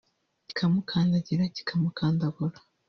[0.47, 2.57] kikamukandagira kikamugandagura